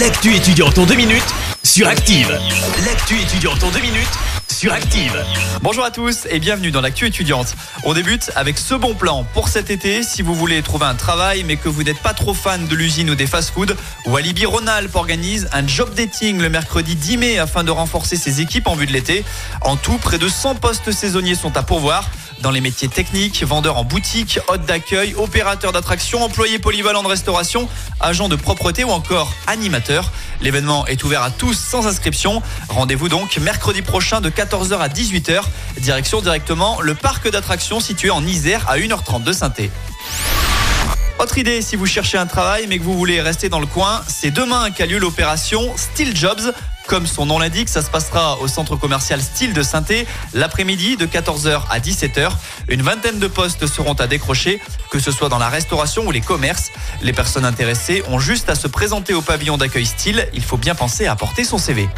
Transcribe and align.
L'actu 0.00 0.34
étudiante 0.34 0.76
en 0.78 0.86
deux 0.86 0.96
minutes 0.96 1.22
sur 1.62 1.86
Active. 1.86 2.36
L'actu 2.84 3.14
étudiante 3.20 3.62
en 3.62 3.70
deux 3.70 3.80
minutes 3.80 4.18
sur 4.54 4.72
Active. 4.72 5.12
Bonjour 5.62 5.84
à 5.84 5.90
tous 5.90 6.26
et 6.30 6.38
bienvenue 6.38 6.70
dans 6.70 6.80
l'actu 6.80 7.06
étudiante. 7.06 7.56
On 7.82 7.92
débute 7.92 8.30
avec 8.36 8.56
ce 8.56 8.74
bon 8.74 8.94
plan 8.94 9.24
pour 9.34 9.48
cet 9.48 9.68
été. 9.68 10.04
Si 10.04 10.22
vous 10.22 10.32
voulez 10.32 10.62
trouver 10.62 10.86
un 10.86 10.94
travail 10.94 11.42
mais 11.42 11.56
que 11.56 11.68
vous 11.68 11.82
n'êtes 11.82 11.98
pas 11.98 12.14
trop 12.14 12.34
fan 12.34 12.68
de 12.68 12.76
l'usine 12.76 13.10
ou 13.10 13.16
des 13.16 13.26
fast-foods, 13.26 13.74
Walibi 14.06 14.46
Rhône-Alpes 14.46 14.94
organise 14.94 15.48
un 15.52 15.66
job 15.66 15.92
dating 15.94 16.40
le 16.40 16.50
mercredi 16.50 16.94
10 16.94 17.16
mai 17.16 17.38
afin 17.38 17.64
de 17.64 17.72
renforcer 17.72 18.16
ses 18.16 18.40
équipes 18.40 18.68
en 18.68 18.76
vue 18.76 18.86
de 18.86 18.92
l'été. 18.92 19.24
En 19.62 19.74
tout, 19.74 19.98
près 19.98 20.18
de 20.18 20.28
100 20.28 20.54
postes 20.56 20.92
saisonniers 20.92 21.34
sont 21.34 21.56
à 21.56 21.64
pourvoir 21.64 22.08
dans 22.44 22.50
les 22.50 22.60
métiers 22.60 22.88
techniques, 22.88 23.42
vendeurs 23.42 23.78
en 23.78 23.84
boutique, 23.84 24.38
hôtes 24.48 24.66
d'accueil, 24.66 25.14
opérateurs 25.14 25.72
d'attraction, 25.72 26.22
employés 26.22 26.58
polyvalents 26.58 27.02
de 27.02 27.08
restauration, 27.08 27.68
agents 28.00 28.28
de 28.28 28.36
propreté 28.36 28.84
ou 28.84 28.90
encore 28.90 29.32
animateurs. 29.46 30.12
L'événement 30.42 30.86
est 30.86 31.02
ouvert 31.04 31.22
à 31.22 31.30
tous 31.30 31.54
sans 31.54 31.86
inscription. 31.86 32.42
Rendez-vous 32.68 33.08
donc 33.08 33.38
mercredi 33.38 33.80
prochain 33.80 34.20
de 34.20 34.28
14h 34.44 34.78
à 34.78 34.88
18h. 34.88 35.42
Direction 35.78 36.20
directement 36.20 36.80
le 36.80 36.94
parc 36.94 37.30
d'attractions 37.30 37.80
situé 37.80 38.10
en 38.10 38.24
Isère 38.26 38.64
à 38.68 38.78
1h30 38.78 39.22
de 39.22 39.32
saint 39.32 39.52
autre 41.20 41.38
idée, 41.38 41.62
si 41.62 41.76
vous 41.76 41.86
cherchez 41.86 42.18
un 42.18 42.26
travail 42.26 42.66
mais 42.68 42.78
que 42.78 42.82
vous 42.82 42.98
voulez 42.98 43.20
rester 43.20 43.48
dans 43.48 43.60
le 43.60 43.66
coin, 43.66 44.02
c'est 44.08 44.32
demain 44.32 44.70
qu'a 44.72 44.84
lieu 44.84 44.98
l'opération 44.98 45.72
Steel 45.76 46.14
Jobs. 46.14 46.52
Comme 46.86 47.06
son 47.06 47.24
nom 47.24 47.38
l'indique, 47.38 47.68
ça 47.68 47.80
se 47.80 47.88
passera 47.88 48.38
au 48.40 48.48
centre 48.48 48.76
commercial 48.76 49.22
Style 49.22 49.54
de 49.54 49.62
saint 49.62 49.84
l'après-midi 50.34 50.96
de 50.96 51.06
14h 51.06 51.62
à 51.70 51.78
17h. 51.78 52.30
Une 52.68 52.82
vingtaine 52.82 53.20
de 53.20 53.26
postes 53.26 53.66
seront 53.66 53.94
à 53.94 54.06
décrocher, 54.06 54.60
que 54.90 54.98
ce 54.98 55.12
soit 55.12 55.28
dans 55.28 55.38
la 55.38 55.48
restauration 55.48 56.04
ou 56.04 56.10
les 56.10 56.20
commerces. 56.20 56.72
Les 57.00 57.12
personnes 57.12 57.46
intéressées 57.46 58.02
ont 58.08 58.18
juste 58.18 58.50
à 58.50 58.54
se 58.54 58.66
présenter 58.66 59.14
au 59.14 59.22
pavillon 59.22 59.56
d'accueil 59.56 59.86
Style. 59.86 60.28
Il 60.34 60.42
faut 60.42 60.58
bien 60.58 60.74
penser 60.74 61.06
à 61.06 61.12
apporter 61.12 61.44
son 61.44 61.56
CV. 61.56 61.88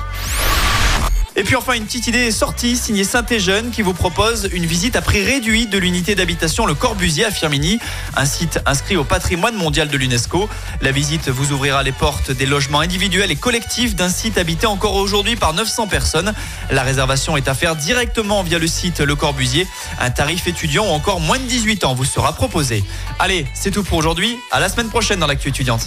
Et 1.38 1.44
puis 1.44 1.54
enfin, 1.54 1.74
une 1.74 1.84
petite 1.84 2.06
idée 2.06 2.20
est 2.20 2.30
sortie, 2.30 2.78
signée 2.78 3.04
Saint-Jeune, 3.04 3.70
qui 3.70 3.82
vous 3.82 3.92
propose 3.92 4.48
une 4.54 4.64
visite 4.64 4.96
à 4.96 5.02
prix 5.02 5.22
réduit 5.22 5.66
de 5.66 5.76
l'unité 5.76 6.14
d'habitation 6.14 6.64
Le 6.64 6.72
Corbusier 6.72 7.26
à 7.26 7.30
Firminy, 7.30 7.78
un 8.16 8.24
site 8.24 8.58
inscrit 8.64 8.96
au 8.96 9.04
patrimoine 9.04 9.54
mondial 9.54 9.88
de 9.88 9.98
l'UNESCO. 9.98 10.48
La 10.80 10.92
visite 10.92 11.28
vous 11.28 11.52
ouvrira 11.52 11.82
les 11.82 11.92
portes 11.92 12.30
des 12.30 12.46
logements 12.46 12.80
individuels 12.80 13.30
et 13.30 13.36
collectifs 13.36 13.94
d'un 13.94 14.08
site 14.08 14.38
habité 14.38 14.66
encore 14.66 14.94
aujourd'hui 14.94 15.36
par 15.36 15.52
900 15.52 15.88
personnes. 15.88 16.32
La 16.70 16.82
réservation 16.82 17.36
est 17.36 17.48
à 17.48 17.54
faire 17.54 17.76
directement 17.76 18.42
via 18.42 18.58
le 18.58 18.66
site 18.66 19.00
Le 19.00 19.14
Corbusier. 19.14 19.66
Un 20.00 20.10
tarif 20.10 20.46
étudiant 20.46 20.86
ou 20.86 20.90
encore 20.90 21.20
moins 21.20 21.38
de 21.38 21.44
18 21.44 21.84
ans 21.84 21.94
vous 21.94 22.06
sera 22.06 22.32
proposé. 22.32 22.82
Allez, 23.18 23.46
c'est 23.52 23.70
tout 23.70 23.82
pour 23.82 23.98
aujourd'hui. 23.98 24.38
À 24.52 24.58
la 24.58 24.70
semaine 24.70 24.88
prochaine 24.88 25.20
dans 25.20 25.26
l'actu 25.26 25.50
étudiante. 25.50 25.86